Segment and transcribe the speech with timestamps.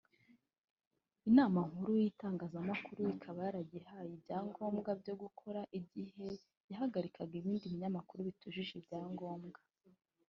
[1.29, 6.27] Inama Nkuru y’Itangazamakuru ikaba yaragihaye ibyangombwa byo gukora igihe
[6.71, 9.59] yahagarikaga ibindi binyamakuru bitujuje ibyangombwa